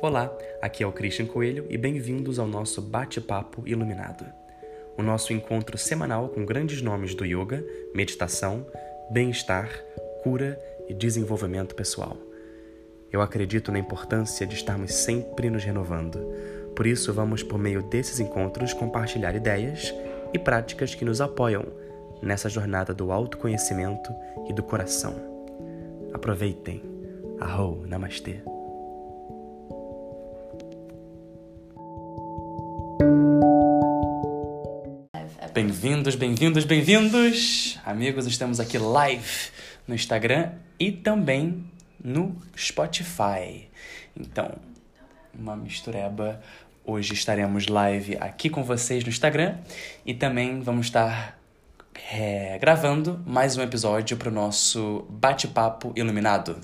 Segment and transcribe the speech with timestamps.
[0.00, 0.32] Olá,
[0.62, 4.24] aqui é o Christian Coelho e bem-vindos ao nosso Bate-Papo Iluminado.
[4.96, 8.64] O nosso encontro semanal com grandes nomes do yoga, meditação,
[9.10, 9.68] bem-estar,
[10.22, 10.56] cura
[10.88, 12.16] e desenvolvimento pessoal.
[13.10, 16.20] Eu acredito na importância de estarmos sempre nos renovando.
[16.76, 19.92] Por isso, vamos, por meio desses encontros, compartilhar ideias
[20.32, 21.64] e práticas que nos apoiam
[22.22, 24.12] nessa jornada do autoconhecimento
[24.48, 25.16] e do coração.
[26.12, 26.82] Aproveitem.
[27.40, 28.47] Arro, Namastê.
[35.80, 37.78] Bem-vindos, bem-vindos, bem-vindos!
[37.86, 39.50] Amigos, estamos aqui live
[39.86, 41.70] no Instagram e também
[42.02, 43.68] no Spotify.
[44.18, 44.56] Então,
[45.32, 46.40] uma mistureba.
[46.84, 49.54] Hoje estaremos live aqui com vocês no Instagram
[50.04, 51.38] e também vamos estar
[52.10, 56.58] é, gravando mais um episódio para o nosso bate-papo iluminado,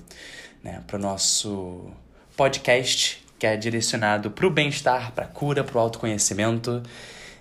[0.61, 0.83] né?
[0.85, 1.89] para o nosso
[2.35, 6.83] podcast que é direcionado para o bem-estar, para a cura, para o autoconhecimento.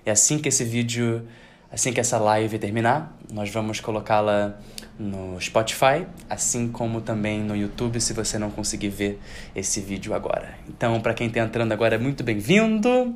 [0.06, 1.27] É assim que esse vídeo,
[1.75, 4.56] assim que essa live terminar, nós vamos colocá-la
[4.97, 9.20] no Spotify, assim como também no YouTube, se você não conseguir ver
[9.56, 10.55] esse vídeo agora.
[10.69, 13.12] Então, para quem está entrando agora, muito bem-vindo.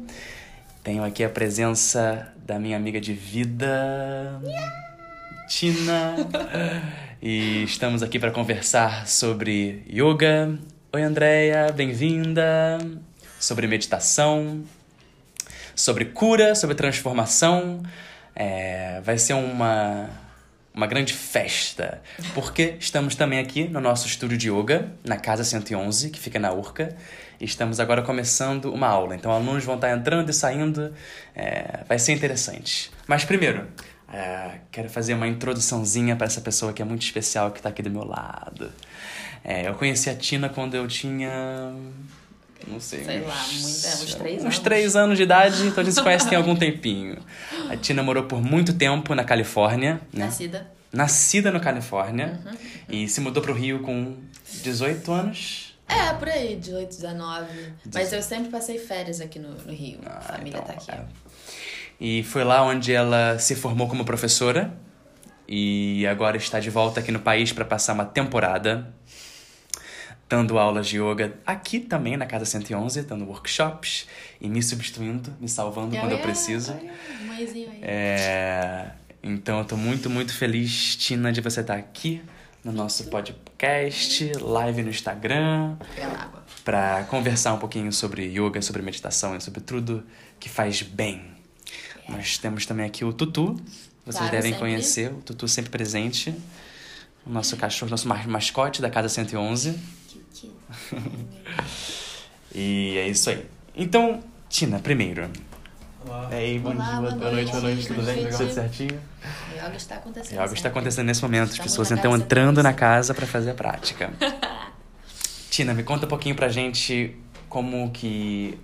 [0.82, 4.40] Tenho aqui a presença da minha amiga de vida,
[5.48, 6.16] Tina.
[7.22, 10.58] E estamos aqui para conversar sobre yoga.
[10.92, 12.78] Oi, Andréia, bem-vinda.
[13.38, 14.64] Sobre meditação,
[15.76, 17.84] sobre cura, sobre transformação.
[18.40, 20.08] É, vai ser uma,
[20.72, 22.00] uma grande festa,
[22.34, 26.52] porque estamos também aqui no nosso estúdio de yoga, na Casa 111, que fica na
[26.52, 26.96] Urca.
[27.40, 29.16] E estamos agora começando uma aula.
[29.16, 30.94] Então, alunos vão estar entrando e saindo.
[31.34, 32.92] É, vai ser interessante.
[33.08, 33.66] Mas primeiro,
[34.12, 37.82] é, quero fazer uma introduçãozinha para essa pessoa que é muito especial que está aqui
[37.82, 38.72] do meu lado.
[39.44, 41.74] É, eu conheci a Tina quando eu tinha
[42.66, 43.04] não sei.
[43.04, 44.58] Sei uns, lá, muito, é, uns três uns anos.
[44.58, 47.18] três anos de idade, então a gente se conhece tem algum tempinho.
[47.70, 50.00] A Tina morou por muito tempo na Califórnia.
[50.12, 50.26] Né?
[50.26, 50.70] Nascida.
[50.92, 52.40] Nascida no Califórnia.
[52.44, 52.52] Uhum.
[52.88, 54.16] E se mudou pro Rio com
[54.62, 55.78] 18 anos.
[55.88, 57.46] É, por aí, 18, 19.
[57.94, 60.00] Mas eu sempre passei férias aqui no, no Rio.
[60.04, 60.90] Ah, a família então, tá aqui.
[60.90, 61.04] é.
[62.00, 64.72] E foi lá onde ela se formou como professora.
[65.48, 68.92] E agora está de volta aqui no país para passar uma temporada
[70.28, 74.06] dando aulas de yoga aqui também na Casa 111, dando workshops
[74.40, 76.74] e me substituindo, me salvando quando eu preciso.
[77.82, 78.90] É,
[79.22, 82.22] então eu tô muito, muito feliz, Tina, de você estar aqui
[82.64, 85.76] no nosso podcast, live no Instagram,
[86.64, 90.04] para conversar um pouquinho sobre yoga, sobre meditação e sobre tudo
[90.38, 91.22] que faz bem.
[92.08, 93.54] Nós temos também aqui o Tutu,
[94.04, 94.58] vocês Claro, devem sempre.
[94.58, 96.34] conhecer, o Tutu sempre presente.
[97.28, 99.78] O nosso cachorro, nosso ma- mascote da Casa 111.
[100.08, 100.52] Que, que...
[102.54, 103.44] E é isso aí.
[103.76, 105.30] Então, Tina, primeiro.
[106.04, 106.28] Olá.
[106.32, 108.22] E aí, bom Olá, dia, boa boa noite, boa noite, tudo bem?
[108.22, 108.36] noite.
[108.38, 109.00] Tudo certinho?
[109.54, 110.38] Yoga está acontecendo.
[110.40, 112.76] Algo está acontecendo nesse momento, as pessoas estão entrando na 111.
[112.78, 114.10] casa para fazer a prática.
[115.50, 117.14] Tina, me conta um pouquinho pra gente
[117.50, 118.58] como que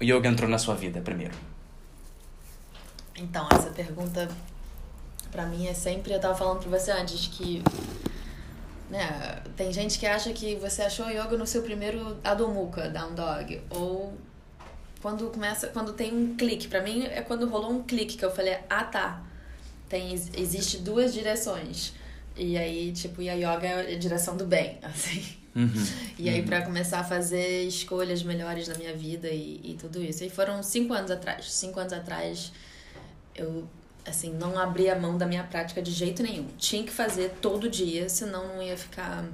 [0.00, 1.34] o yoga entrou na sua vida primeiro.
[3.16, 4.28] Então, essa pergunta
[5.30, 6.12] pra mim é sempre.
[6.12, 7.62] Eu tava falando pra você antes que.
[8.90, 13.14] Né, tem gente que acha que você achou yoga no seu primeiro Adho Mukha, Down
[13.14, 13.62] Dog.
[13.70, 14.14] Ou
[15.00, 15.68] quando começa.
[15.68, 16.68] Quando tem um clique.
[16.68, 19.22] Pra mim é quando rolou um clique que eu falei, ah tá.
[19.88, 21.92] Tem, existe duas direções.
[22.36, 25.38] E aí, tipo, e a yoga é a direção do bem, assim.
[25.56, 25.86] Uhum.
[26.16, 30.22] E aí, pra começar a fazer escolhas melhores na minha vida e, e tudo isso.
[30.22, 31.52] E foram cinco anos atrás.
[31.52, 32.52] Cinco anos atrás,
[33.34, 33.66] eu,
[34.08, 36.46] assim, não abri a mão da minha prática de jeito nenhum.
[36.58, 39.24] Tinha que fazer todo dia, senão não ia ficar.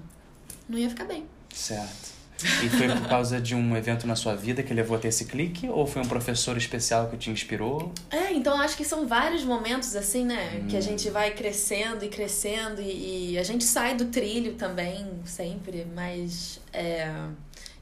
[0.68, 1.26] Não ia ficar bem.
[1.52, 2.14] Certo.
[2.62, 5.24] E foi por causa de um evento na sua vida que levou a ter esse
[5.26, 5.68] clique?
[5.68, 7.92] Ou foi um professor especial que te inspirou?
[8.10, 10.60] É, então acho que são vários momentos, assim, né?
[10.62, 10.66] Hum.
[10.68, 15.06] Que a gente vai crescendo e crescendo e, e a gente sai do trilho também,
[15.24, 16.60] sempre, mas.
[16.72, 17.08] É...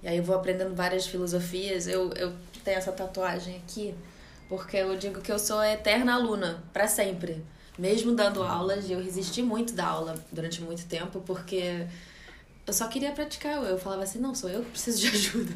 [0.02, 1.86] E aí eu vou aprendendo várias filosofias.
[1.86, 2.32] Eu, eu
[2.64, 3.94] tenho essa tatuagem aqui,
[4.52, 7.42] porque eu digo que eu sou a eterna aluna, para sempre.
[7.78, 11.86] Mesmo dando aulas, eu resisti muito da aula durante muito tempo, porque
[12.66, 13.64] eu só queria praticar.
[13.64, 15.54] Eu falava assim, não, sou eu que preciso de ajuda.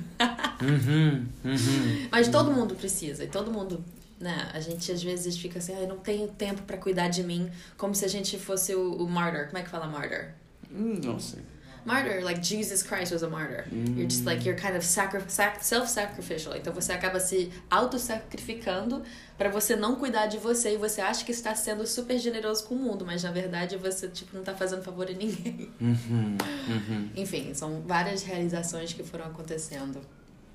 [0.63, 2.09] Uhum, uhum.
[2.11, 3.85] Mas todo mundo precisa, e todo mundo,
[4.19, 4.51] né?
[4.55, 7.51] A gente às vezes fica assim, ah, eu não tenho tempo pra cuidar de mim,
[7.77, 9.49] como se a gente fosse o, o martyr.
[9.49, 10.31] Como é que fala martyr?
[10.73, 11.43] Hum, Não sei.
[11.87, 13.65] Martyr, like Jesus Christ was a martyr.
[13.71, 16.57] You're just like, you're kind of sacri sac self-sacrificial.
[16.57, 19.05] Então você acaba se auto-sacrificando
[19.39, 22.75] pra você não cuidar de você e você acha que está sendo super generoso com
[22.75, 25.71] o mundo, mas na verdade você, tipo, não tá fazendo favor a ninguém.
[25.81, 26.37] Uhum,
[26.69, 27.11] uhum.
[27.15, 30.01] Enfim, são várias realizações que foram acontecendo.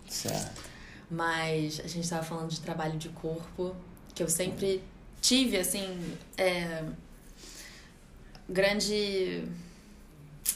[0.10, 0.62] Certo.
[1.10, 3.74] Mas a gente estava falando de trabalho de corpo,
[4.14, 4.84] que eu sempre
[5.22, 6.84] tive, assim, é,
[8.50, 9.46] grande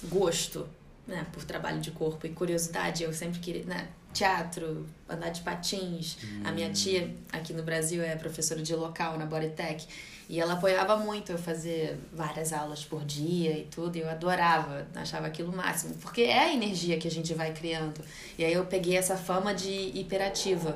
[0.03, 0.67] gosto
[1.07, 3.03] né, por trabalho de corpo e curiosidade.
[3.03, 6.17] Eu sempre queria, né, teatro, andar de patins.
[6.23, 6.41] Hum.
[6.45, 9.87] A minha tia aqui no Brasil é professora de local na Bodytech
[10.27, 14.87] e ela apoiava muito eu fazer várias aulas por dia e tudo, e eu adorava,
[14.95, 18.01] achava aquilo o máximo, porque é a energia que a gente vai criando.
[18.37, 20.75] E aí eu peguei essa fama de hiperativa.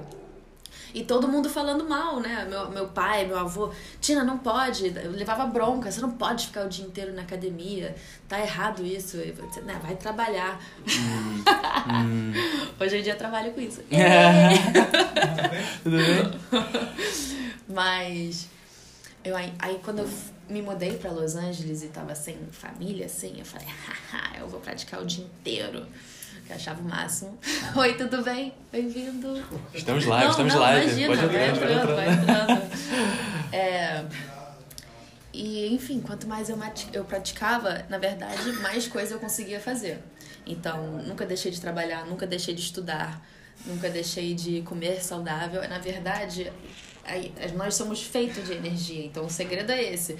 [0.94, 2.45] E todo mundo falando mal, né?
[2.50, 3.71] Meu, meu pai, meu avô,
[4.01, 4.88] Tina, não pode.
[4.88, 7.95] Eu levava bronca, você não pode ficar o dia inteiro na academia.
[8.27, 9.18] Tá errado isso.
[9.18, 10.59] Eu, né, vai trabalhar.
[10.88, 11.44] Hum,
[11.94, 12.33] hum.
[12.80, 13.81] Hoje em dia eu trabalho com isso.
[13.91, 14.50] É.
[15.83, 16.39] Tudo bem?
[17.68, 18.47] Mas
[19.24, 20.09] eu, aí, aí quando eu
[20.49, 23.67] me mudei para Los Angeles e tava sem família, assim, eu falei,
[24.11, 25.85] haha, eu vou praticar o dia inteiro.
[26.45, 27.37] Que eu achava o máximo.
[27.77, 28.53] Oi, tudo bem?
[28.71, 29.43] Bem-vindo.
[29.73, 31.01] Estamos live, não, estamos não, live.
[31.03, 32.69] Imagina, pode entrar, vai entrando, vai entrando.
[33.51, 34.05] É,
[35.33, 36.59] e, enfim, quanto mais eu,
[36.93, 40.03] eu praticava, na verdade, mais coisa eu conseguia fazer.
[40.45, 43.25] Então, nunca deixei de trabalhar, nunca deixei de estudar,
[43.65, 45.67] nunca deixei de comer saudável.
[45.67, 46.51] Na verdade,
[47.56, 50.17] nós somos feitos de energia, então o segredo é esse.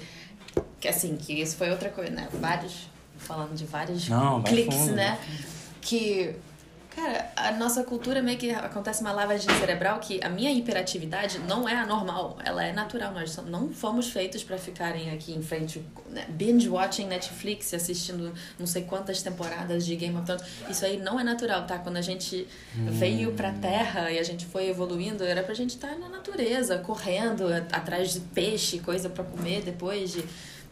[0.80, 2.28] Que assim, que isso foi outra coisa, né?
[2.32, 2.88] Vários,
[3.18, 5.18] falando de vários Não, cliques, fundo, né?
[5.80, 6.34] Que
[6.94, 11.68] Cara, a nossa cultura meio que acontece uma lavagem cerebral que a minha hiperatividade não
[11.68, 13.12] é anormal, ela é natural.
[13.12, 18.66] Nós não fomos feitos para ficarem aqui em frente, né, binge watching Netflix, assistindo não
[18.66, 20.44] sei quantas temporadas de Game of Thrones.
[20.68, 21.78] Isso aí não é natural, tá?
[21.78, 22.46] Quando a gente
[22.76, 22.86] hum.
[22.90, 26.78] veio pra Terra e a gente foi evoluindo, era pra gente estar tá na natureza,
[26.78, 30.24] correndo atrás de peixe, coisa para comer depois de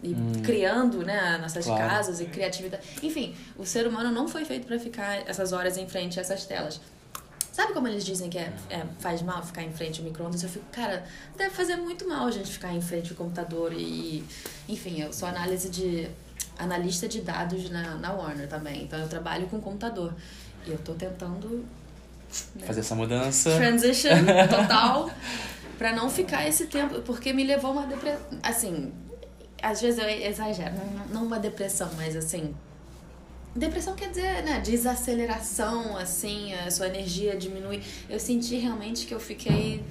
[0.02, 0.32] e hum.
[0.44, 1.88] criando né, nossas claro.
[1.88, 2.82] casas e criatividade.
[3.02, 6.44] Enfim, o ser humano não foi feito para ficar essas horas em frente a essas
[6.44, 6.80] telas.
[7.58, 10.44] Sabe como eles dizem que é, é faz mal ficar em frente ao micro-ondas?
[10.44, 11.04] Eu fico, cara,
[11.36, 14.24] deve fazer muito mal a gente ficar em frente ao computador e.
[14.68, 16.08] Enfim, eu sou análise de.
[16.56, 18.84] analista de dados na, na Warner também.
[18.84, 20.14] Então eu trabalho com computador.
[20.64, 21.66] E eu tô tentando.
[22.54, 23.50] Né, Fazer essa mudança.
[23.56, 25.10] Transition total.
[25.76, 27.00] para não ficar esse tempo.
[27.00, 28.20] Porque me levou uma depressão.
[28.40, 28.92] Assim,
[29.62, 30.74] às vezes eu exagero,
[31.10, 32.54] não, uma depressão, mas assim.
[33.54, 37.82] Depressão quer dizer, né, desaceleração, assim, a sua energia diminui.
[38.08, 39.82] Eu senti realmente que eu fiquei.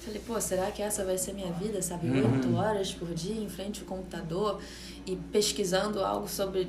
[0.00, 2.08] Falei, pô, será que essa vai ser minha vida, sabe?
[2.08, 2.34] Uhum.
[2.34, 2.56] Oito uhum.
[2.56, 4.60] horas por dia em frente ao computador
[5.04, 6.68] e pesquisando algo sobre.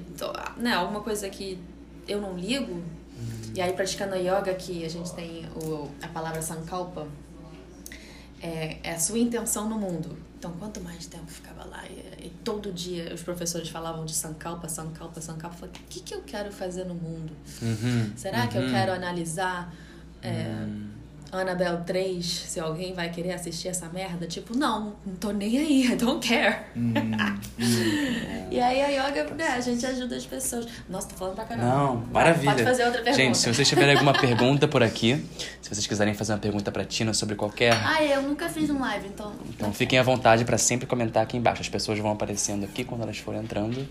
[0.57, 1.59] né, alguma coisa que
[2.07, 2.71] eu não ligo.
[2.73, 3.53] Uhum.
[3.53, 7.07] E aí, praticando a yoga, que a gente tem o, a palavra sankalpa,
[8.41, 10.17] é, é a sua intenção no mundo.
[10.37, 14.69] Então, quanto mais tempo ficava lá, e, e, todo dia os professores falavam de Sankalpa,
[14.69, 17.33] Sankalpa, Sankalpa, eu falei, o que, que eu quero fazer no mundo?
[17.59, 18.47] Uhum, Será uhum.
[18.47, 18.69] que eu uhum.
[18.69, 19.73] quero analisar
[20.21, 20.89] é, uhum.
[21.31, 25.85] Annabelle 3, se alguém vai querer assistir essa merda, tipo, não, não tô nem aí,
[25.91, 26.59] I don't care.
[26.75, 26.93] Hum,
[27.59, 28.47] hum.
[28.49, 30.67] e aí a yoga, né, a gente ajuda as pessoas.
[30.89, 31.67] Nossa, tô falando pra caramba.
[31.67, 32.51] Não, maravilha.
[32.53, 33.23] Pode fazer outra pergunta.
[33.23, 35.25] Gente, se vocês tiverem alguma pergunta por aqui,
[35.61, 37.73] se vocês quiserem fazer uma pergunta pra Tina sobre qualquer.
[37.73, 39.33] Ah, eu nunca fiz um live, então.
[39.49, 41.61] Então fiquem à vontade para sempre comentar aqui embaixo.
[41.61, 43.87] As pessoas vão aparecendo aqui quando elas forem entrando.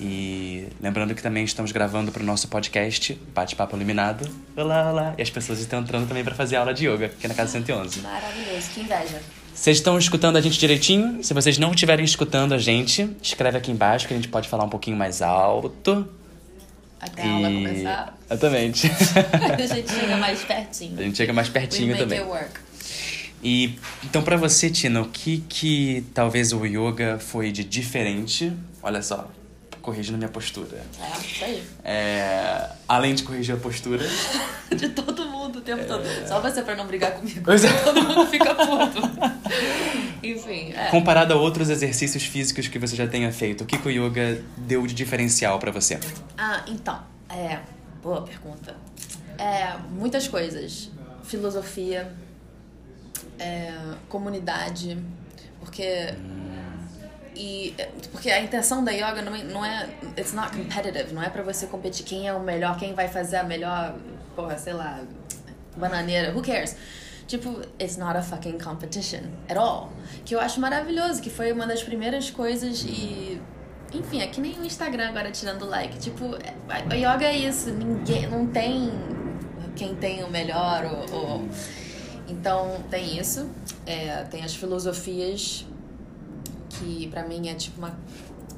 [0.00, 4.28] E lembrando que também estamos gravando pro nosso podcast, Bate-Papo Eliminado.
[4.56, 5.14] Olá, olá.
[5.16, 8.00] E as pessoas estão entrando também para fazer aula de yoga aqui na Casa 111.
[8.00, 9.20] Maravilhoso, que inveja.
[9.54, 11.22] Vocês estão escutando a gente direitinho?
[11.22, 14.64] Se vocês não estiverem escutando a gente, escreve aqui embaixo que a gente pode falar
[14.64, 16.08] um pouquinho mais alto.
[17.00, 18.18] Até a aula começar.
[18.30, 18.86] Exatamente.
[18.90, 20.98] a gente chega mais pertinho.
[20.98, 22.18] A gente chega mais pertinho We também.
[22.20, 22.60] It work.
[23.42, 28.52] E então para você, Tina, o que que talvez o yoga foi de diferente?
[28.82, 29.30] Olha só,
[29.80, 30.84] corrigindo minha postura.
[31.00, 31.64] É, isso aí.
[31.84, 34.04] É, além de corrigir a postura.
[34.74, 35.84] de todo mundo o tempo é...
[35.84, 36.04] todo.
[36.26, 37.40] Só você pra não brigar comigo.
[37.44, 37.72] Pois é.
[37.82, 39.00] Todo mundo fica puto.
[40.22, 40.72] Enfim.
[40.72, 40.90] É.
[40.90, 44.42] Comparado a outros exercícios físicos que você já tenha feito, o que, que o yoga
[44.56, 45.98] deu de diferencial para você?
[46.36, 47.00] Ah, então.
[47.28, 47.58] É.
[48.02, 48.76] Boa pergunta.
[49.38, 50.90] É, muitas coisas.
[51.24, 52.12] Filosofia,
[53.38, 53.72] é,
[54.08, 54.98] comunidade,
[55.60, 56.14] porque.
[56.18, 56.49] Hum
[57.40, 57.74] e
[58.12, 61.42] porque a intenção da yoga não é, não é it's not competitive, não é para
[61.42, 63.94] você competir quem é o melhor, quem vai fazer a melhor,
[64.36, 65.00] porra, sei lá,
[65.74, 66.76] bananeira, who cares?
[67.26, 69.90] Tipo, it's not a fucking competition at all.
[70.22, 73.40] Que eu acho maravilhoso, que foi uma das primeiras coisas e
[73.94, 75.98] enfim, é que nem o Instagram agora tirando like.
[75.98, 76.36] Tipo,
[76.68, 78.92] a yoga é isso, ninguém não tem
[79.76, 81.48] quem tem o melhor ou, ou...
[82.28, 83.48] então tem isso,
[83.86, 85.64] é, tem as filosofias
[86.80, 87.96] que para mim é tipo uma,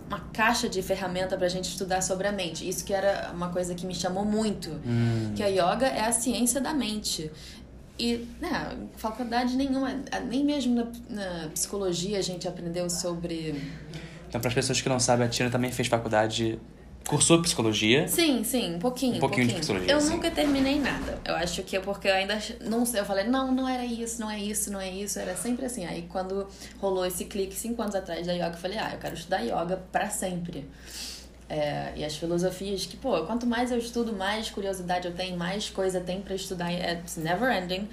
[0.07, 2.67] uma caixa de ferramenta pra gente estudar sobre a mente.
[2.69, 4.71] Isso que era uma coisa que me chamou muito.
[4.87, 5.33] Hum.
[5.35, 7.31] Que a yoga é a ciência da mente.
[7.99, 9.91] E, né, faculdade nenhuma,
[10.27, 13.55] nem mesmo na, na psicologia a gente aprendeu sobre.
[14.29, 16.59] Então, para as pessoas que não sabem, a Tina também fez faculdade
[17.07, 18.07] Cursou psicologia?
[18.09, 19.17] Sim, sim, um pouquinho.
[19.17, 19.93] Um pouquinho, de psicologia.
[19.93, 20.11] Eu sim.
[20.11, 21.19] nunca terminei nada.
[21.25, 23.01] Eu acho que é porque eu ainda não sei.
[23.01, 25.19] Eu falei, não, não era isso, não é isso, não é isso.
[25.19, 25.85] Era sempre assim.
[25.85, 26.47] Aí quando
[26.81, 29.83] rolou esse clique cinco anos atrás da yoga, eu falei, ah, eu quero estudar yoga
[29.91, 30.69] para sempre.
[31.49, 35.69] É, e as filosofias que, pô, quanto mais eu estudo, mais curiosidade eu tenho, mais
[35.69, 36.73] coisa tem para estudar.
[36.73, 37.89] It's never ending.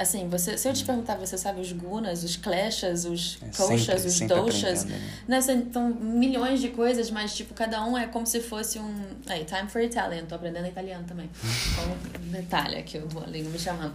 [0.00, 4.06] Assim, você, se eu te perguntar, você sabe os gunas, os kleshas, os é, koshas,
[4.06, 4.98] os doshas, né?
[5.28, 5.40] né?
[5.42, 9.04] São milhões de coisas, mas, tipo, cada um é como se fosse um...
[9.26, 11.28] Aí, time for Italian, tô aprendendo italiano também.
[12.18, 13.94] um detalhe aqui, o Duolingo me chamando.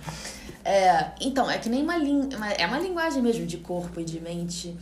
[0.63, 2.37] É, então, é que nem uma, língua...
[2.51, 4.77] É uma linguagem mesmo de corpo e de mente,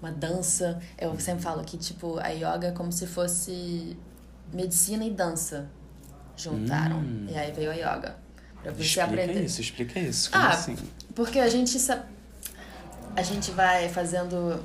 [0.00, 0.80] uma dança.
[0.96, 3.94] Eu sempre falo que, tipo, a yoga é como se fosse
[4.54, 5.68] medicina e dança
[6.34, 7.00] juntaram.
[7.00, 7.26] Hum.
[7.28, 8.25] E aí veio a yoga.
[8.62, 9.44] Pra você explica aprender.
[9.44, 10.30] isso, explica isso.
[10.30, 10.76] Como ah, assim?
[11.14, 11.78] porque a gente
[13.16, 14.62] a gente vai fazendo,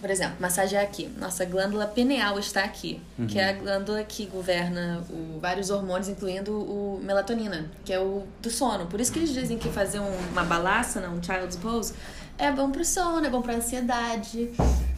[0.00, 1.10] por exemplo, massagear aqui.
[1.18, 3.26] Nossa glândula pineal está aqui, uhum.
[3.26, 8.24] que é a glândula que governa o, vários hormônios, incluindo o melatonina, que é o
[8.40, 8.86] do sono.
[8.86, 11.92] Por isso que eles dizem que fazer um, uma balassana, um child's pose,
[12.38, 14.50] é bom pro sono, é bom pra ansiedade.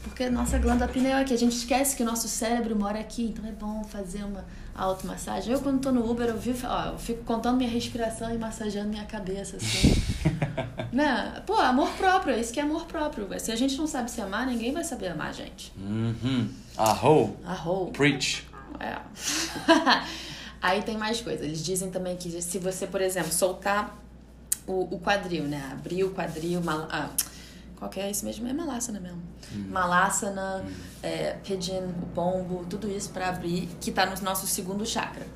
[0.03, 3.47] Porque nossa glândula pineal aqui, a gente esquece que o nosso cérebro mora aqui, então
[3.47, 5.53] é bom fazer uma automassagem.
[5.53, 8.89] Eu, quando tô no Uber, eu, vivo, ó, eu fico contando minha respiração e massageando
[8.89, 9.95] minha cabeça, assim.
[10.93, 11.43] né?
[11.47, 13.29] Pô, amor próprio, é isso que é amor próprio.
[13.39, 15.73] Se a gente não sabe se amar, ninguém vai saber amar a gente.
[15.77, 16.49] Uhum.
[16.77, 17.37] Arrou.
[17.45, 17.91] Arrou.
[17.93, 18.45] Preach.
[18.81, 18.99] É.
[20.61, 21.45] Aí tem mais coisa.
[21.45, 23.97] Eles dizem também que se você, por exemplo, soltar
[24.67, 25.69] o, o quadril, né?
[25.73, 27.11] Abrir o quadril, mal, ah,
[27.85, 28.49] qual que é isso mesmo?
[28.49, 29.21] É malássana mesmo.
[29.55, 29.67] Hum.
[29.71, 30.73] Malássana, hum.
[31.03, 31.37] É,
[32.03, 35.27] o pombo, tudo isso para abrir, que tá no nosso segundo chakra.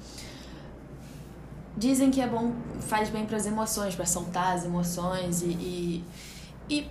[1.77, 6.05] Dizem que é bom, faz bem para as emoções, para soltar as emoções e, e,
[6.71, 6.91] e,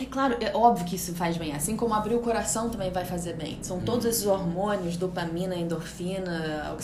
[0.00, 1.54] é claro, é óbvio que isso faz bem.
[1.54, 3.58] Assim como abrir o coração também vai fazer bem.
[3.62, 6.74] São todos esses hormônios, dopamina, endorfina,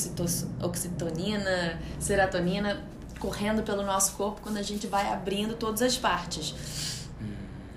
[0.62, 2.84] oxitonina, serotonina,
[3.18, 6.94] correndo pelo nosso corpo quando a gente vai abrindo todas as partes.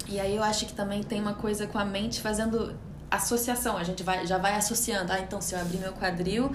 [0.10, 2.76] E aí eu acho que também tem uma coisa com a mente fazendo
[3.12, 3.78] associação.
[3.78, 5.12] A gente vai, já vai associando.
[5.12, 6.52] Ah, então se eu abrir meu quadril,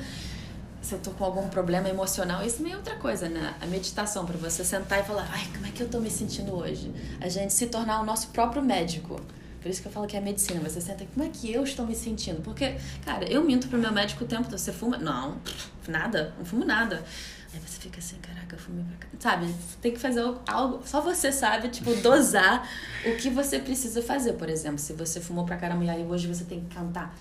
[0.81, 3.55] se eu tô com algum problema emocional, isso também é outra coisa, né?
[3.61, 6.55] A meditação, para você sentar e falar, ai, como é que eu tô me sentindo
[6.55, 6.93] hoje?
[7.21, 9.21] A gente se tornar o nosso próprio médico.
[9.61, 10.59] Por isso que eu falo que é medicina.
[10.69, 12.43] Você senta, como é que eu estou me sentindo?
[12.43, 14.59] Porque, cara, eu minto pro meu médico o tempo todo.
[14.59, 14.99] Você fuma?
[14.99, 15.37] Não,
[15.87, 17.05] nada, não fumo nada.
[17.55, 18.17] Aí você fica assim,
[18.53, 19.09] caraca, fumei pra cá.
[19.19, 19.55] Sabe?
[19.81, 20.83] Tem que fazer algo.
[20.85, 22.69] Só você sabe, tipo, dosar
[23.05, 24.35] o que você precisa fazer.
[24.35, 27.15] Por exemplo, se você fumou pra caramba e aí hoje você tem que cantar.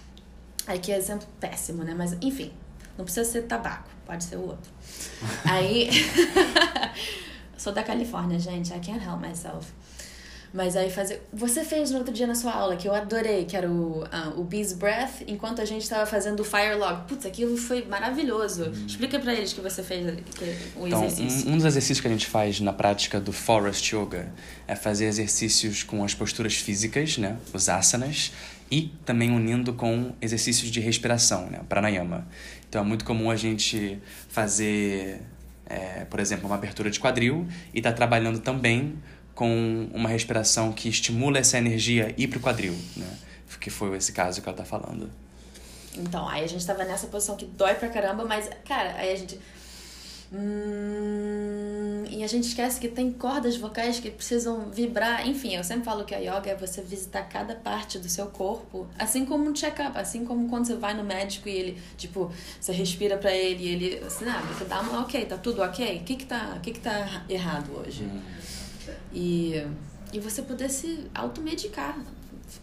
[0.68, 1.94] Aí que é exemplo péssimo, né?
[1.96, 2.52] Mas, enfim,
[2.98, 4.72] não precisa ser tabaco, pode ser o outro.
[5.46, 5.90] aí.
[7.58, 8.74] Sou da Califórnia, gente.
[8.74, 9.72] I can't help myself.
[10.54, 11.26] Mas aí fazer.
[11.32, 14.40] Você fez no outro dia na sua aula, que eu adorei, que era o, uh,
[14.40, 17.08] o Bees Breath, enquanto a gente estava fazendo o Fire Log.
[17.08, 18.66] Putz, aquilo foi maravilhoso.
[18.66, 18.86] Hum.
[18.86, 20.06] Explica para eles que você fez
[20.36, 21.50] que, o então, exercício.
[21.50, 24.32] Um, um dos exercícios que a gente faz na prática do Forest Yoga
[24.68, 27.38] é fazer exercícios com as posturas físicas, né?
[27.54, 28.34] Os asanas,
[28.70, 31.60] e também unindo com exercícios de respiração, né?
[31.62, 32.28] O pranayama.
[32.68, 35.22] Então é muito comum a gente fazer,
[35.66, 38.98] é, por exemplo, uma abertura de quadril e estar tá trabalhando também
[39.36, 43.18] com uma respiração que estimula essa energia ir pro quadril, né?
[43.60, 45.08] Que foi esse caso que ela tá falando.
[45.96, 49.16] Então, aí a gente tava nessa posição que dói pra caramba, mas, cara, aí a
[49.16, 49.40] gente.
[50.34, 55.28] Hum, e a gente esquece que tem cordas vocais que precisam vibrar.
[55.28, 58.88] Enfim, eu sempre falo que a yoga é você visitar cada parte do seu corpo,
[58.98, 62.72] assim como um check-up, assim como quando você vai no médico e ele, tipo, você
[62.72, 65.98] respira para ele e ele, assim, ah, você dá uma, ok, tá tudo ok?
[65.98, 68.04] O que que tá, o que que tá errado hoje?
[68.04, 68.22] Hum.
[69.14, 69.66] E,
[70.14, 71.98] e você poder se automedicar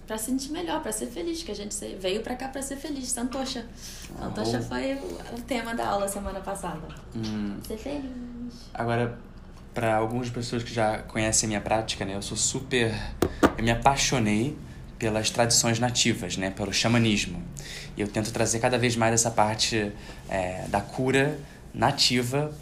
[0.07, 2.77] para se sentir melhor, para ser feliz, que a gente veio para cá para ser
[2.77, 3.09] feliz.
[3.09, 3.67] Santocha.
[4.19, 6.83] Santocha foi o, tema da aula semana passada.
[7.15, 7.57] Hum.
[7.67, 8.11] Ser feliz.
[8.75, 9.19] Agora,
[9.73, 12.95] para algumas pessoas que já conhecem a minha prática, né, eu sou super.
[13.57, 14.57] Eu me apaixonei
[14.99, 17.43] pelas tradições nativas, né, pelo xamanismo.
[17.97, 19.93] E eu tento trazer cada vez mais essa parte
[20.29, 21.39] é, da cura
[21.73, 22.53] nativa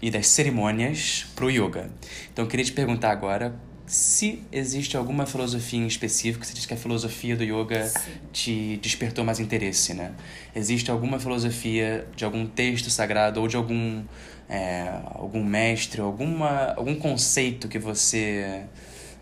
[0.00, 1.90] e das cerimônias para o yoga.
[2.32, 3.54] Então eu queria te perguntar agora
[3.86, 8.10] se existe alguma filosofia em específico, você diz que a filosofia do yoga Sim.
[8.32, 10.12] te despertou mais interesse, né?
[10.54, 14.02] Existe alguma filosofia de algum texto sagrado ou de algum,
[14.48, 18.64] é, algum mestre, alguma, algum conceito que você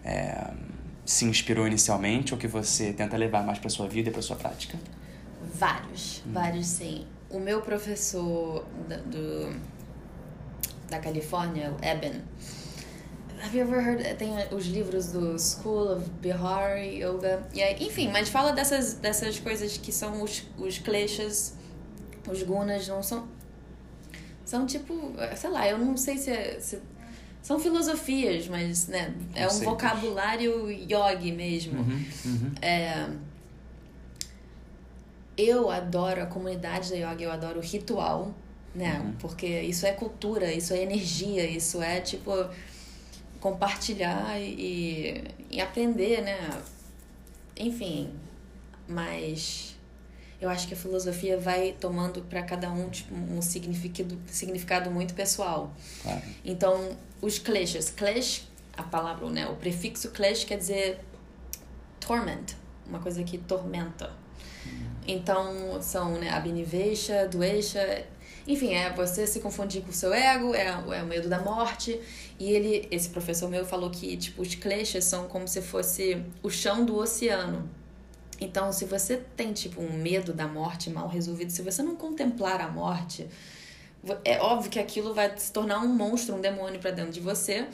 [0.03, 0.51] é,
[1.05, 4.37] se inspirou inicialmente ou que você tenta levar mais para sua vida e para sua
[4.37, 4.79] prática?
[5.55, 6.33] Vários, hum.
[6.33, 7.05] vários sim.
[7.29, 8.65] O meu professor
[9.07, 9.55] do
[10.89, 12.23] da Califórnia, o Eben,
[13.45, 14.17] Have you ever heard?
[14.17, 17.47] Tem os livros do School of Bihar Yoga.
[17.53, 21.55] E aí, enfim, mas fala dessas, dessas coisas que são os, os kleshas,
[22.27, 23.29] os gunas, não são.
[24.47, 26.81] São tipo, sei lá, eu não sei se, é, se
[27.43, 31.81] são filosofias, mas né, é um vocabulário yogi mesmo.
[31.81, 32.53] Uhum, uhum.
[32.63, 33.09] É,
[35.37, 38.35] eu adoro a comunidade da yoga, eu adoro o ritual,
[38.75, 39.01] né?
[39.01, 39.13] Uhum.
[39.19, 42.33] Porque isso é cultura, isso é energia, isso é tipo
[43.41, 46.63] compartilhar e, e aprender, né?
[47.57, 48.11] Enfim,
[48.89, 49.77] mas
[50.41, 55.15] eu acho que a filosofia vai tomando para cada um tipo, um significado, significado muito
[55.15, 55.73] pessoal.
[56.03, 56.23] Claro.
[56.45, 61.01] Então, os kleshas, klesh, a palavra, né, o prefixo klesh quer dizer
[62.01, 64.11] torment, uma coisa que tormenta.
[65.07, 68.07] Então, são né, abnivesha, duesha,
[68.47, 71.99] enfim, é você se confundir com o seu ego, é, é o medo da morte.
[72.39, 76.51] E ele, esse professor meu falou que, tipo, os kleshas são como se fosse o
[76.51, 77.69] chão do oceano.
[78.41, 82.61] Então, se você tem, tipo, um medo da morte mal resolvido, se você não contemplar
[82.61, 83.27] a morte,
[84.25, 87.67] é óbvio que aquilo vai se tornar um monstro, um demônio para dentro de você.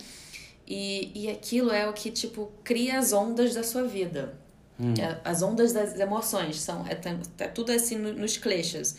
[0.67, 4.39] E, e aquilo é o que, tipo, cria as ondas da sua vida.
[4.79, 4.95] Hum.
[4.99, 6.99] É, As ondas das emoções são é,
[7.43, 8.95] é tudo assim no- nos kleshas.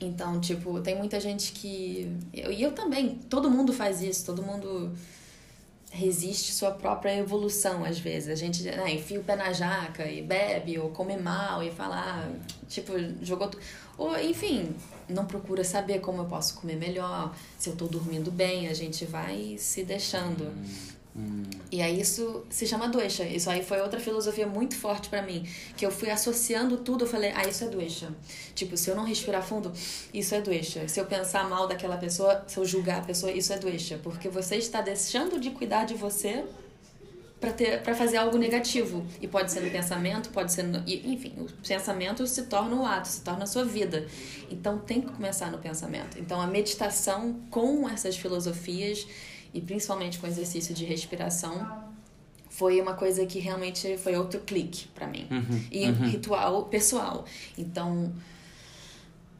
[0.00, 2.10] Então, tipo, tem muita gente que.
[2.32, 4.92] eu- E eu, também, todo mundo faz isso, todo mundo
[5.90, 8.28] resiste sua própria evolução às vezes.
[8.28, 11.96] A gente né, enfia o pé na jaca e bebe, ou come mal e fala,
[12.00, 12.32] ah,
[12.68, 13.48] tipo, jogou.
[13.96, 14.74] Ou, enfim,
[15.08, 19.04] não procura saber como eu posso comer melhor, se eu tô dormindo bem, a gente
[19.04, 20.44] vai se deixando.
[20.48, 20.94] Hum.
[21.70, 23.22] E aí isso se chama doença.
[23.24, 27.08] Isso aí foi outra filosofia muito forte pra mim, que eu fui associando tudo, eu
[27.08, 28.12] falei, ah, isso é doença.
[28.54, 29.72] Tipo, se eu não respirar fundo,
[30.12, 30.86] isso é doença.
[30.88, 34.28] Se eu pensar mal daquela pessoa, se eu julgar a pessoa, isso é doença, porque
[34.28, 36.44] você está deixando de cuidar de você
[37.40, 39.06] para ter para fazer algo negativo.
[39.20, 43.06] E pode ser no pensamento, pode ser no, enfim, o pensamento se torna o ato,
[43.06, 44.06] se torna a sua vida.
[44.50, 46.18] Então tem que começar no pensamento.
[46.18, 49.06] Então a meditação com essas filosofias
[49.54, 51.84] e principalmente com o exercício de respiração
[52.50, 55.26] foi uma coisa que realmente foi outro clique para mim.
[55.30, 56.08] Uhum, E um uhum.
[56.10, 57.24] ritual pessoal.
[57.56, 58.12] Então,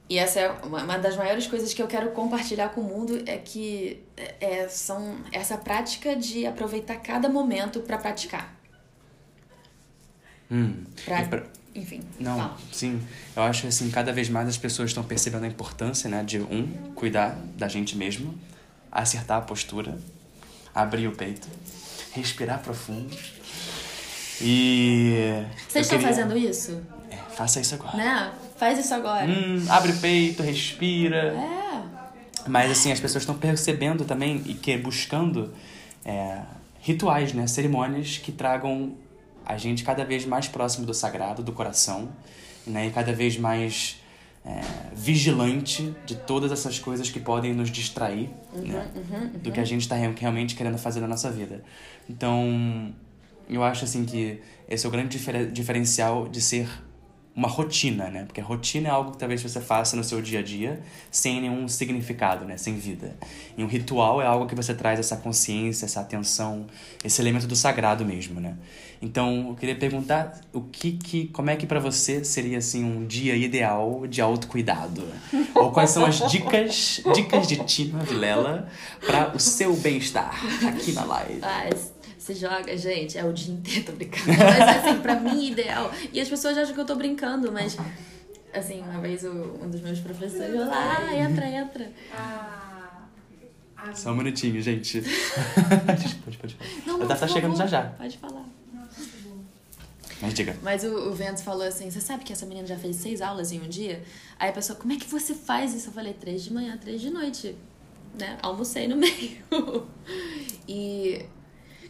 [0.09, 3.38] e essa é uma das maiores coisas que eu quero compartilhar com o mundo é
[3.38, 4.03] que
[4.40, 8.55] é, são essa prática de aproveitar cada momento para praticar.
[10.50, 10.85] Hum.
[11.05, 12.00] Pra, pra- Enfim.
[12.20, 12.59] Não, fala.
[12.72, 13.00] sim.
[13.35, 16.38] Eu acho que assim, cada vez mais as pessoas estão percebendo a importância, né, de
[16.40, 18.35] um, cuidar da gente mesmo,
[18.94, 19.98] acertar a postura,
[20.74, 21.48] abrir o peito,
[22.12, 23.14] respirar profundo.
[24.40, 26.80] E Vocês estão queria- fazendo isso?
[27.11, 27.96] É, faça isso agora.
[27.96, 28.33] Né?
[28.57, 29.26] Faz isso agora.
[29.26, 31.35] Hum, abre o peito, respira.
[31.35, 32.48] É.
[32.48, 35.52] Mas assim, as pessoas estão percebendo também e que buscando
[36.04, 36.40] é,
[36.80, 37.46] rituais, né?
[37.46, 38.94] Cerimônias que tragam
[39.46, 42.09] a gente cada vez mais próximo do sagrado, do coração,
[42.66, 42.87] né?
[42.87, 43.96] E cada vez mais
[44.44, 44.61] é,
[44.94, 48.90] vigilante de todas essas coisas que podem nos distrair, né?
[49.38, 51.62] Do que a gente está realmente querendo fazer na nossa vida.
[52.11, 52.92] Então,
[53.48, 56.68] eu acho assim que esse é o grande difere- diferencial de ser
[57.37, 58.25] uma rotina, né?
[58.25, 61.40] Porque a rotina é algo que talvez você faça no seu dia a dia sem
[61.40, 62.57] nenhum significado, né?
[62.57, 63.16] Sem vida.
[63.57, 66.66] E um ritual é algo que você traz essa consciência, essa atenção,
[67.03, 68.57] esse elemento do sagrado mesmo, né?
[69.03, 73.05] Então, eu queria perguntar o que que como é que pra você seria assim um
[73.05, 75.07] dia ideal de autocuidado?
[75.55, 78.68] Ou quais são as dicas, dicas de Tina Vilela
[79.05, 81.40] para o seu bem-estar aqui na live?
[81.42, 81.68] Ah,
[82.25, 84.29] se joga, gente, é o dia inteiro, tô brincando.
[84.29, 85.93] Mas assim, pra mim, ideal.
[86.13, 87.77] E as pessoas acham que eu tô brincando, mas.
[88.53, 91.93] Assim, uma vez o- um dos meus professores falou: ah, entra, entra.
[93.95, 95.03] Só um minutinho, gente.
[95.87, 96.57] pode, pode, pode.
[96.87, 97.83] Não, tá chegando já já.
[97.91, 98.45] Pode falar.
[100.23, 100.57] Mas diga.
[100.63, 103.53] Mas o, o Vento falou assim: você sabe que essa menina já fez seis aulas
[103.53, 104.03] em um dia?
[104.39, 105.89] Aí a pessoa, como é que você faz isso?
[105.89, 107.55] Eu falei: três de manhã, três de noite.
[108.19, 108.39] Né?
[108.41, 109.43] Almocei no meio.
[110.67, 111.27] e.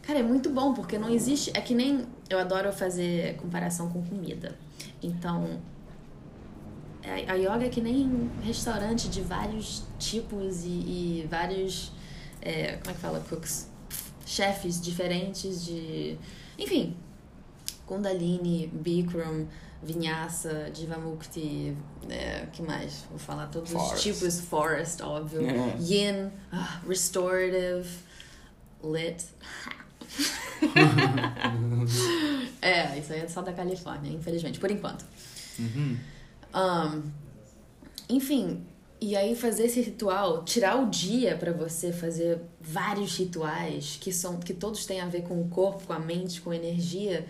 [0.07, 1.51] Cara, é muito bom, porque não existe.
[1.55, 2.07] É que nem.
[2.29, 4.57] Eu adoro fazer comparação com comida.
[5.03, 5.61] Então.
[7.29, 11.93] A yoga é que nem restaurante de vários tipos e, e vários.
[12.41, 13.21] é, como é que fala?
[13.29, 13.69] Cooks.
[14.27, 16.17] Chefes diferentes de.
[16.59, 16.97] Enfim,
[17.87, 19.47] Kundalini, Bikram,
[19.83, 21.77] Vinyasa, Jivamukti,
[22.09, 23.05] é, que mais?
[23.11, 23.95] Vou falar todos Forest.
[23.95, 25.77] os tipos, Forest, óbvio, É.
[25.79, 27.89] Yin, ah, Restorative,
[28.83, 29.25] Lit.
[32.61, 35.05] é, isso aí é só da Califórnia, infelizmente, por enquanto.
[35.59, 35.97] Uhum.
[36.55, 37.03] Um,
[38.09, 38.65] enfim,
[39.01, 44.39] E aí fazer esse ritual, tirar o dia para você fazer vários rituais que são
[44.39, 47.27] que todos têm a ver com o corpo, com a mente, com a energia,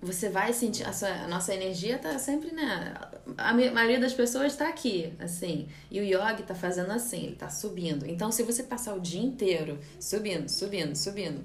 [0.00, 2.94] você vai sentir a, sua, a nossa energia tá sempre né
[3.36, 7.50] a maioria das pessoas está aqui assim e o yoga tá fazendo assim ele tá
[7.50, 11.42] subindo então se você passar o dia inteiro subindo subindo subindo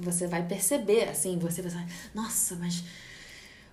[0.00, 2.84] você vai perceber assim você vai nossa mas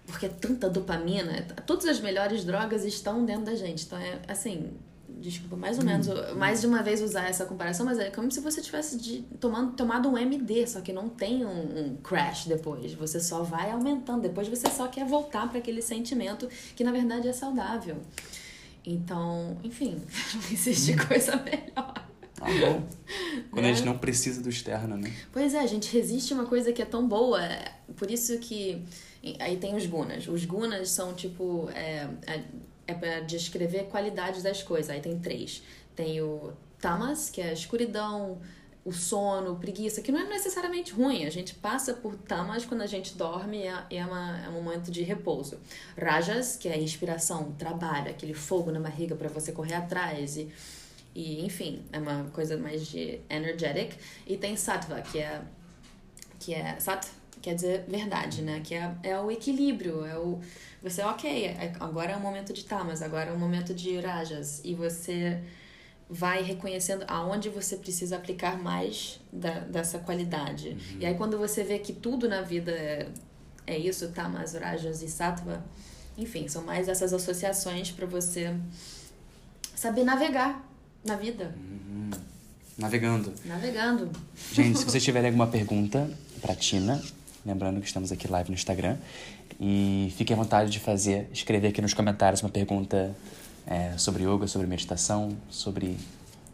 [0.06, 4.74] porque é tanta dopamina todas as melhores drogas estão dentro da gente então é assim
[5.08, 5.88] desculpa, mais ou hum.
[5.88, 9.22] menos, mais de uma vez usar essa comparação, mas é como se você tivesse de,
[9.40, 12.94] tomando, tomado um MD, só que não tem um, um, crash depois.
[12.94, 14.22] Você só vai aumentando.
[14.22, 17.98] Depois você só quer voltar para aquele sentimento que na verdade é saudável.
[18.86, 19.96] Então, enfim,
[20.34, 21.08] não existe hum.
[21.08, 21.94] coisa melhor.
[22.42, 22.88] Ah, bom.
[23.52, 23.72] Quando é.
[23.72, 25.12] a gente não precisa do externo, né?
[25.32, 27.40] Pois é, a gente resiste a uma coisa que é tão boa.
[27.96, 28.84] Por isso que.
[29.40, 30.28] Aí tem os gunas.
[30.28, 31.70] Os gunas são tipo.
[31.74, 32.44] É, é,
[32.88, 34.90] é para descrever qualidades das coisas.
[34.90, 35.64] Aí tem três.
[35.96, 38.40] Tem o tamas, que é a escuridão,
[38.84, 41.26] o sono, preguiça, que não é necessariamente ruim.
[41.26, 44.62] A gente passa por tamas quando a gente dorme e é, é, uma, é um
[44.62, 45.58] momento de repouso.
[45.98, 50.52] Rajas, que é a inspiração, trabalho, aquele fogo na barriga para você correr atrás e,
[51.16, 53.94] e, enfim, é uma coisa mais de energetic.
[54.28, 55.42] E tem sattva, que é
[56.38, 57.08] que é sat
[57.42, 58.62] quer dizer verdade, né?
[58.64, 60.40] Que é, é o equilíbrio, é o
[60.82, 64.62] você, ok, é, agora é o momento de tamas, agora é o momento de rajas.
[64.64, 65.42] E você
[66.10, 70.70] vai reconhecendo aonde você precisa aplicar mais da, dessa qualidade.
[70.70, 71.00] Uhum.
[71.00, 73.08] E aí quando você vê que tudo na vida é,
[73.66, 75.64] é isso, tamas, rajas e sattva,
[76.18, 78.56] enfim, são mais essas associações para você
[79.76, 80.65] saber navegar
[81.06, 81.56] na vida.
[81.56, 82.10] Uhum.
[82.78, 83.34] Navegando.
[83.46, 84.12] Navegando.
[84.52, 86.10] Gente, se vocês tiverem alguma pergunta
[86.42, 87.02] para Tina,
[87.46, 88.98] lembrando que estamos aqui live no Instagram,
[89.60, 93.16] e fique à vontade de fazer, escrever aqui nos comentários uma pergunta
[93.66, 95.98] é, sobre yoga, sobre meditação, sobre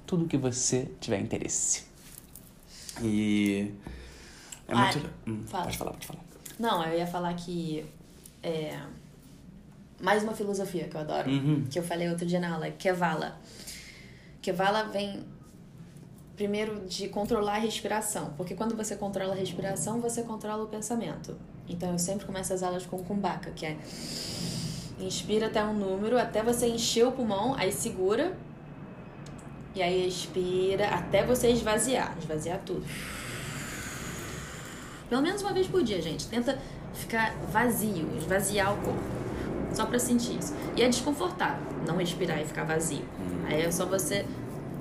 [0.06, 1.84] tudo que você tiver interesse.
[3.02, 3.72] E.
[4.68, 5.10] É muito.
[5.26, 5.64] Hum, fala.
[5.64, 6.20] Pode falar, pode falar.
[6.60, 7.86] Não, eu ia falar que.
[8.44, 8.78] É,
[10.00, 11.66] mais uma filosofia que eu adoro, uhum.
[11.70, 12.72] que eu falei outro dia na aula, é
[14.42, 14.80] Kevala.
[14.80, 15.24] Kevala vem
[16.36, 21.38] primeiro de controlar a respiração, porque quando você controla a respiração, você controla o pensamento.
[21.70, 23.78] Então eu sempre começo as aulas com kumbhaka, que é
[25.00, 28.36] inspira até um número, até você encher o pulmão, aí segura.
[29.74, 32.86] E aí expira até você esvaziar, esvaziar tudo.
[35.08, 36.28] Pelo menos uma vez por dia, gente.
[36.28, 36.60] Tenta
[36.94, 39.21] ficar vazio, esvaziar o corpo.
[39.74, 40.54] Só pra sentir isso.
[40.76, 43.04] E é desconfortável não respirar e ficar vazio.
[43.46, 44.26] Aí é só você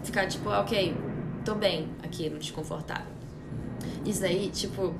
[0.02, 0.96] ficar tipo, ok,
[1.44, 3.12] tô bem aqui no desconfortável.
[4.04, 4.94] Isso aí, tipo,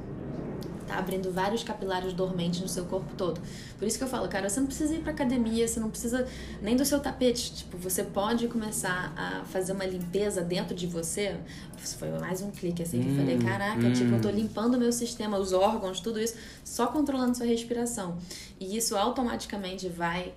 [0.91, 3.41] tá abrindo vários capilares dormentes no seu corpo todo.
[3.79, 6.27] Por isso que eu falo, cara, você não precisa ir pra academia, você não precisa
[6.61, 7.55] nem do seu tapete.
[7.55, 11.37] Tipo, você pode começar a fazer uma limpeza dentro de você.
[11.83, 13.93] Isso foi mais um clique assim que eu falei, hum, caraca, hum.
[13.93, 18.19] tipo, eu tô limpando o meu sistema, os órgãos, tudo isso, só controlando sua respiração.
[18.59, 20.35] E isso automaticamente vai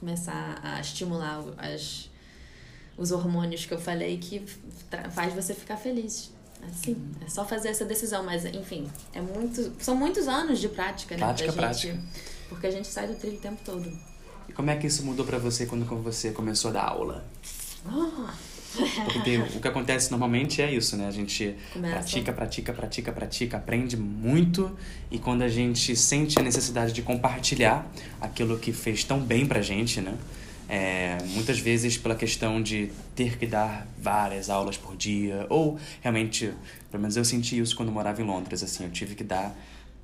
[0.00, 2.10] começar a estimular as
[2.96, 4.44] os hormônios que eu falei que
[5.10, 6.32] faz você ficar feliz.
[6.70, 11.14] Assim, é só fazer essa decisão, mas enfim, é muito, são muitos anos de prática,
[11.14, 11.98] né, prática, gente, prática.
[12.48, 13.90] porque a gente sai do trilho o tempo todo.
[14.48, 17.24] E como é que isso mudou para você quando você começou a dar aula?
[17.86, 18.28] Oh.
[19.12, 21.06] Porque o que acontece normalmente é isso, né?
[21.06, 21.94] A gente Começa.
[21.94, 24.76] pratica, pratica, pratica, pratica, aprende muito
[25.10, 27.88] e quando a gente sente a necessidade de compartilhar
[28.20, 30.14] aquilo que fez tão bem pra gente, né?
[30.74, 36.52] É, muitas vezes pela questão de ter que dar várias aulas por dia, ou realmente,
[36.90, 39.56] pelo menos eu senti isso quando morava em Londres, assim, eu tive que dar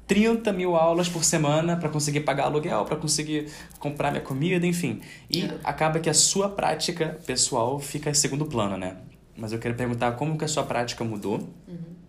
[0.07, 3.49] 30 mil aulas por semana para conseguir pagar aluguel, para conseguir
[3.81, 5.01] comprar minha comida, enfim.
[5.29, 5.59] E é.
[5.65, 8.97] acaba que a sua prática pessoal fica em segundo plano, né?
[9.37, 11.49] Mas eu quero perguntar como que a sua prática mudou.
[11.67, 12.00] Uhum.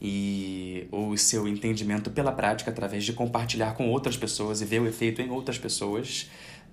[0.00, 4.86] E o seu entendimento pela prática através de compartilhar com outras pessoas e ver o
[4.86, 6.28] efeito em outras pessoas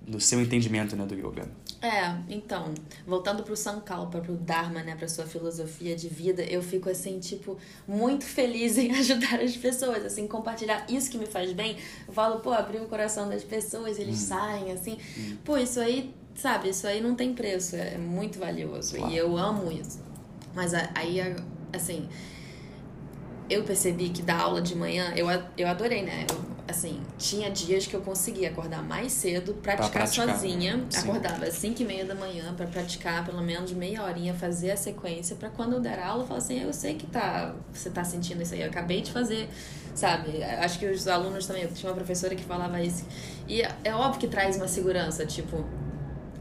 [0.06, 1.48] no seu entendimento né, do yoga.
[1.80, 2.72] É, então,
[3.06, 7.56] voltando pro Sankalpa, pro Dharma, né, pra sua filosofia de vida, eu fico assim, tipo,
[7.86, 11.76] muito feliz em ajudar as pessoas, assim, compartilhar isso que me faz bem.
[12.06, 14.26] Eu falo, pô, abrir o coração das pessoas, eles hum.
[14.26, 14.98] saem, assim.
[15.18, 15.36] Hum.
[15.44, 18.96] Pô, isso aí, sabe, isso aí não tem preço, é muito valioso.
[18.96, 19.12] Claro.
[19.12, 20.00] E eu amo isso.
[20.54, 21.18] Mas aí,
[21.72, 22.08] assim,
[23.48, 25.26] eu percebi que da aula de manhã, eu,
[25.56, 26.24] eu adorei, né?
[26.30, 30.28] Eu, assim, tinha dias que eu conseguia acordar mais cedo, praticar, praticar.
[30.30, 30.82] sozinha.
[30.88, 31.00] Sim.
[31.10, 34.76] Acordava às 5 e meia da manhã para praticar pelo menos meia horinha, fazer a
[34.76, 38.02] sequência, para quando eu der aula, eu falar assim, eu sei que tá, você tá
[38.02, 39.48] sentindo isso aí, eu acabei de fazer,
[39.94, 40.42] sabe?
[40.42, 43.04] Acho que os alunos também, eu tinha uma professora que falava isso.
[43.46, 45.62] E é óbvio que traz uma segurança, tipo,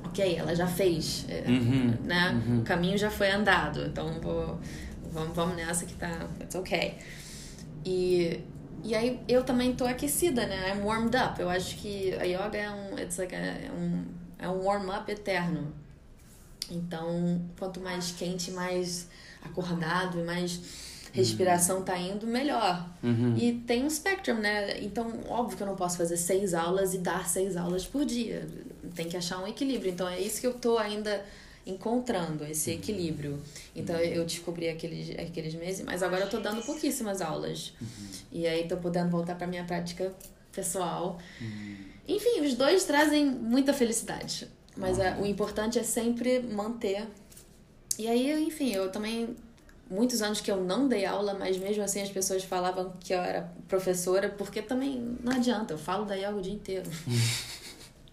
[0.06, 2.42] ok, ela já fez, é, Uhum, né?
[2.48, 2.60] uhum.
[2.60, 4.58] O caminho já foi andado, então vou,
[5.13, 6.97] vamos, vamos nessa que tá, it's ok.
[7.86, 8.41] E,
[8.84, 10.73] e aí eu também tô aquecida, né?
[10.73, 11.39] I'm warmed up.
[11.39, 14.06] Eu acho que a yoga é um, it's like a, é um,
[14.39, 15.73] é um warm-up eterno.
[16.69, 19.08] Então, quanto mais quente, mais
[19.41, 20.60] acordado e mais
[21.12, 22.89] respiração tá indo, melhor.
[23.04, 23.36] Uhum.
[23.38, 24.82] E tem um spectrum, né?
[24.82, 28.47] Então, óbvio que eu não posso fazer seis aulas e dar seis aulas por dia.
[28.95, 29.91] Tem que achar um equilíbrio.
[29.91, 31.23] Então, é isso que eu tô ainda
[31.65, 33.41] encontrando, esse equilíbrio.
[33.76, 37.73] Então, eu descobri aqueles, aqueles meses, mas agora eu tô dando pouquíssimas aulas.
[38.32, 40.13] E aí, tô podendo voltar pra minha prática
[40.52, 41.19] pessoal.
[42.08, 44.47] Enfim, os dois trazem muita felicidade.
[44.76, 47.08] Mas é, o importante é sempre manter.
[47.97, 49.36] E aí, enfim, eu também
[49.89, 53.19] muitos anos que eu não dei aula, mas mesmo assim as pessoas falavam que eu
[53.19, 56.89] era professora, porque também não adianta, eu falo da yoga o dia inteiro.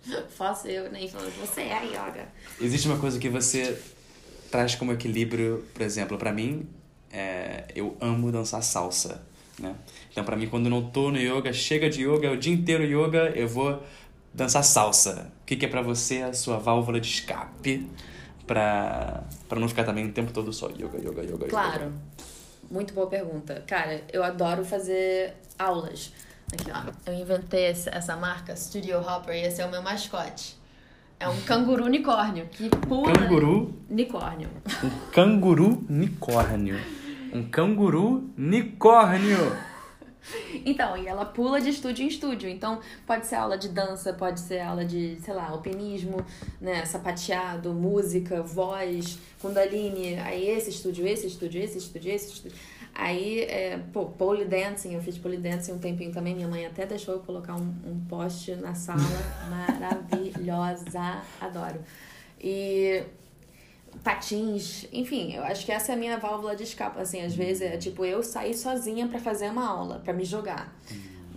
[0.30, 2.28] Faço eu, nem falo, você é a yoga.
[2.60, 3.80] Existe uma coisa que você
[4.50, 6.68] traz como equilíbrio, por exemplo, pra mim,
[7.12, 9.22] é, eu amo dançar salsa,
[9.58, 9.74] né?
[10.10, 12.52] Então, pra mim, quando eu não tô no yoga, chega de yoga, é o dia
[12.52, 13.82] inteiro yoga, eu vou
[14.34, 15.30] dançar salsa.
[15.42, 17.88] O que, que é pra você a sua válvula de escape
[18.46, 19.22] pra
[19.56, 21.92] não ficar também o tempo todo só yoga, yoga, yoga, Claro, yoga?
[22.70, 23.62] muito boa pergunta.
[23.66, 26.12] Cara, eu adoro fazer aulas.
[26.52, 27.10] Aqui, ó.
[27.10, 30.56] Eu inventei essa marca, Studio Hopper, e esse é o meu mascote.
[31.18, 33.12] É um canguru unicórnio que pula.
[33.12, 34.48] Canguru, Unicórnio.
[34.82, 36.80] um canguru unicórnio.
[37.32, 39.70] Um canguru unicórnio.
[40.64, 42.48] Então, e ela pula de estúdio em estúdio.
[42.48, 46.24] Então, pode ser aula de dança, pode ser aula de, sei lá, alpinismo,
[46.60, 46.84] né?
[46.84, 50.18] Sapateado, música, voz, kundalini.
[50.18, 52.56] Aí esse estúdio, esse estúdio, esse estúdio, esse estúdio.
[53.00, 56.34] Aí, é, pô, pole dancing, eu fiz pole dancing um tempinho também.
[56.34, 59.00] Minha mãe até deixou eu colocar um, um poste na sala.
[59.48, 61.80] Maravilhosa, adoro.
[62.38, 63.02] E
[64.04, 67.62] patins, enfim, eu acho que essa é a minha válvula de escape, assim, às vezes
[67.62, 70.70] é tipo eu sair sozinha pra fazer uma aula, pra me jogar.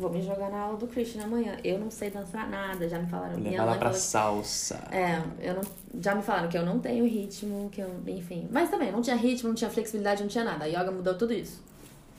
[0.04, 1.56] Vou me jogar na aula do Christian amanhã.
[1.63, 3.39] Eu não sei dançar nada, já me falaram.
[3.39, 4.84] Levar mãe pra falou salsa.
[4.92, 5.62] é, eu não,
[6.02, 8.50] já me falaram que eu não tenho ritmo, que eu, enfim.
[8.52, 10.66] Mas também, não tinha ritmo, não tinha flexibilidade, não tinha nada.
[10.66, 11.63] A yoga mudou tudo isso.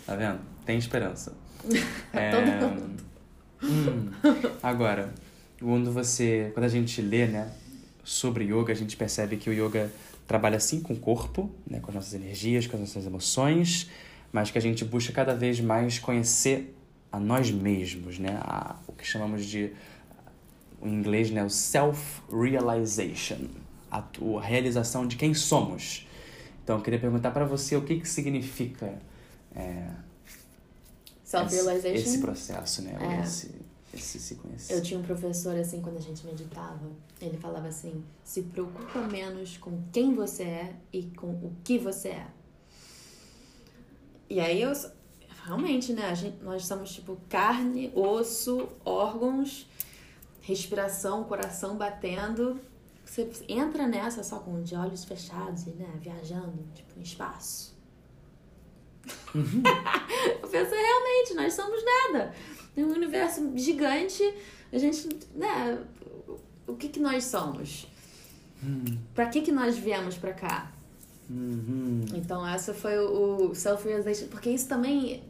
[0.06, 0.40] Tá vendo?
[0.64, 1.34] Tem esperança.
[2.14, 3.04] É, Todo mundo.
[3.62, 4.10] Hum,
[4.62, 5.12] agora,
[5.60, 7.50] quando você, quando a gente lê, né,
[8.02, 9.90] sobre yoga, a gente percebe que o yoga
[10.26, 13.90] trabalha sim com o corpo, né, com as nossas energias, com as nossas emoções,
[14.32, 16.74] mas que a gente busca cada vez mais conhecer
[17.14, 19.72] a nós mesmos, né, a, o que chamamos de
[20.82, 23.46] em inglês, né, o self-realization,
[23.90, 26.08] a, a realização de quem somos.
[26.62, 28.98] Então, eu queria perguntar para você o que que significa
[29.54, 29.90] é,
[31.24, 32.20] esse, esse Self-realization.
[32.20, 32.98] processo, né?
[33.00, 33.22] É.
[33.22, 33.54] Esse,
[33.94, 34.74] esse se conhecer.
[34.74, 39.56] Eu tinha um professor, assim, quando a gente meditava, ele falava assim: se preocupa menos
[39.58, 42.26] com quem você é e com o que você é.
[44.28, 44.72] E aí eu.
[45.44, 46.06] Realmente, né?
[46.06, 49.66] A gente, nós somos tipo carne, osso, órgãos,
[50.40, 52.58] respiração, coração batendo.
[53.04, 57.74] Você entra nessa só com de olhos fechados e, né, viajando, tipo, no espaço.
[59.34, 62.34] eu pensei, realmente, nós somos nada.
[62.74, 64.22] Tem um universo gigante,
[64.72, 65.78] a gente, né,
[66.66, 67.86] o que que nós somos?
[69.14, 70.72] Pra que que nós viemos pra cá?
[71.28, 72.06] Uhum.
[72.14, 75.22] Então, essa foi o self-realization, porque isso também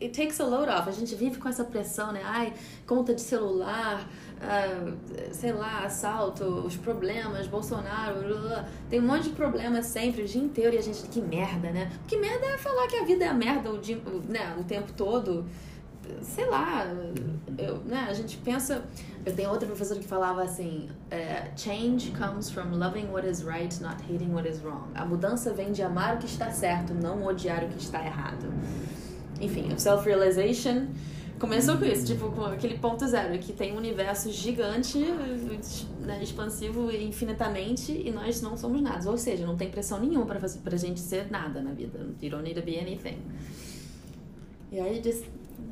[0.00, 0.88] it takes a load off.
[0.88, 2.20] A gente vive com essa pressão, né?
[2.24, 2.52] Ai,
[2.86, 4.06] conta de celular,
[4.40, 4.92] ah,
[5.32, 10.26] sei lá, assalto, os problemas, Bolsonaro, blá, blá, tem um monte de problemas sempre, o
[10.26, 11.90] dia inteiro, e a gente, que merda, né?
[12.06, 15.44] Que merda é falar que a vida é merda o, dia, né, o tempo todo.
[16.20, 16.86] Sei lá,
[17.56, 18.84] eu, né, a gente pensa.
[19.24, 23.82] Eu tenho outra professora que falava assim: é, Change comes from loving what is right,
[23.82, 24.90] not hating what is wrong.
[24.94, 28.52] A mudança vem de amar o que está certo, não odiar o que está errado.
[29.40, 30.86] Enfim, o self-realization
[31.38, 34.98] começou com isso, tipo, com aquele ponto zero, que tem um universo gigante,
[36.00, 39.10] né, expansivo infinitamente, e nós não somos nada.
[39.10, 41.98] Ou seja, não tem pressão nenhuma pra, fazer, pra gente ser nada na vida.
[42.22, 43.18] You don't need to be anything.
[44.72, 45.22] E aí diz,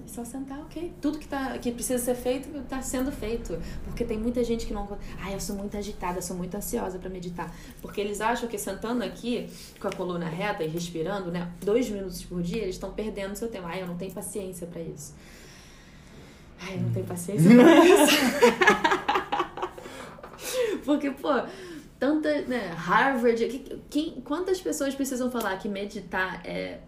[0.05, 0.93] é só sentar, ok.
[1.01, 3.59] Tudo que, tá, que precisa ser feito está sendo feito.
[3.85, 4.99] Porque tem muita gente que não.
[5.23, 7.55] Ah, eu sou muito agitada, eu sou muito ansiosa para meditar.
[7.81, 9.49] Porque eles acham que sentando aqui,
[9.81, 13.49] com a coluna reta e respirando, né, dois minutos por dia, eles estão perdendo seu
[13.49, 13.67] tempo.
[13.69, 15.15] Ah, eu não tenho paciência para isso.
[16.61, 18.13] Ai, eu não tenho paciência pra isso.
[20.85, 21.29] Porque, pô,
[21.99, 26.81] tanta, né, Harvard, que- quem, quantas pessoas precisam falar que meditar é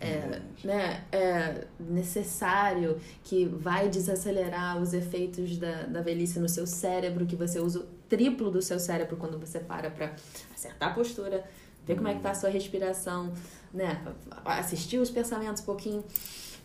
[0.00, 7.26] é, né, é necessário, que vai desacelerar os efeitos da, da velhice no seu cérebro,
[7.26, 10.14] que você usa triplo do seu cérebro quando você para pra
[10.54, 11.44] acertar a postura,
[11.86, 13.32] ver como é que tá a sua respiração,
[13.72, 14.02] né?
[14.44, 16.04] Assistir os pensamentos um pouquinho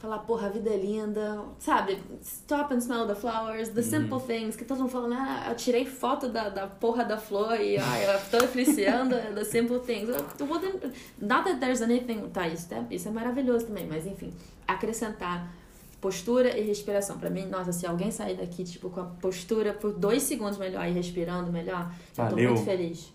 [0.03, 1.97] falar, porra, a vida é linda, sabe?
[2.21, 5.85] Stop and smell the flowers, the simple things, que todo mundo falando, ah, eu tirei
[5.85, 10.09] foto da, da porra da flor e ah, eu tô apreciando the simple things.
[11.21, 14.33] Not that there's anything, tá, isso é, isso é maravilhoso também, mas enfim,
[14.67, 15.49] acrescentar
[16.01, 17.17] postura e respiração.
[17.17, 20.85] Pra mim, nossa, se alguém sair daqui, tipo, com a postura por dois segundos melhor
[20.85, 23.13] e respirando melhor, eu tô muito feliz.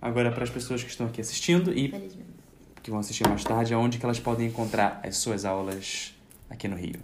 [0.00, 1.88] Agora, para as pessoas que estão aqui assistindo e
[2.82, 6.14] que vão assistir mais tarde, aonde que elas podem encontrar as suas aulas
[6.50, 7.00] aqui no Rio?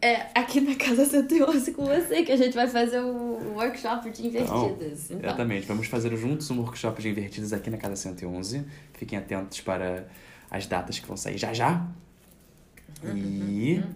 [0.00, 4.26] É, aqui na Casa 111 com você, que a gente vai fazer o workshop de
[4.26, 5.10] invertidas.
[5.12, 8.64] Então, Exatamente, vamos fazer juntos um workshop de invertidas aqui na Casa 111.
[8.94, 10.08] Fiquem atentos para
[10.50, 11.86] as datas que vão sair já já.
[13.02, 13.78] Uhum, e.
[13.78, 13.94] Uhum.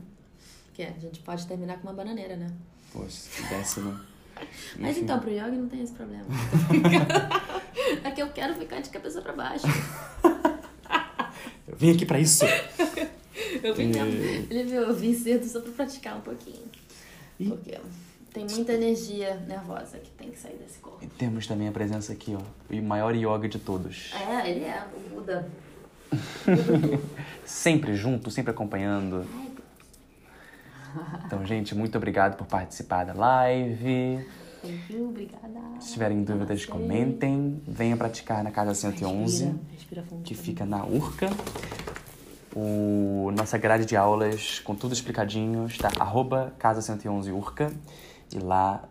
[0.72, 2.46] Que a gente pode terminar com uma bananeira, né?
[2.92, 3.98] Poxa, se desse, né?
[4.78, 6.26] Mas então, pro yoga não tem esse problema.
[8.04, 9.66] é que eu quero ficar de cabeça pra baixo.
[11.66, 12.44] eu vim aqui pra isso.
[13.62, 14.46] eu vim, e...
[14.50, 16.64] ele viu, eu vim cedo só pra praticar um pouquinho.
[17.38, 17.48] E...
[17.48, 17.78] Porque
[18.32, 21.02] tem muita energia nervosa que tem que sair desse corpo.
[21.02, 22.42] E temos também a presença aqui, ó.
[22.70, 24.12] O maior yoga de todos.
[24.12, 25.48] É, ele é, o Buda.
[27.44, 29.26] sempre junto, sempre acompanhando.
[31.26, 34.26] Então, gente, muito obrigado por participar da live.
[35.00, 35.60] obrigada.
[35.80, 37.62] Se tiverem dúvidas, comentem.
[37.66, 41.28] Venha praticar na Casa 111, respira, respira que fica na Urca.
[42.54, 47.72] O, nossa grade de aulas, com tudo explicadinho, está arroba Casa 111 Urca.
[48.34, 48.88] E lá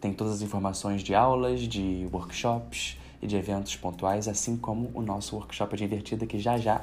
[0.00, 5.02] tem todas as informações de aulas, de workshops e de eventos pontuais, assim como o
[5.02, 6.80] nosso workshop de invertida que já já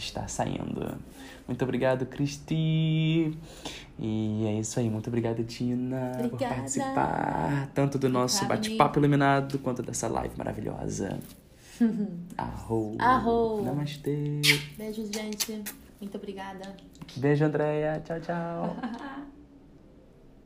[0.00, 0.98] está saindo.
[1.46, 3.36] Muito obrigado, Cristi.
[3.98, 4.88] E é isso aí.
[4.88, 6.28] Muito obrigada, Tina, Obrigada.
[6.28, 11.18] por participar tanto do nosso bate-papo iluminado quanto dessa live maravilhosa.
[12.36, 12.96] Arro.
[12.98, 13.62] Arro.
[13.62, 14.40] Namastê.
[14.76, 15.62] Beijos, gente.
[16.00, 16.76] Muito obrigada.
[17.16, 18.02] Beijo, Andréia.
[18.04, 18.76] Tchau, tchau.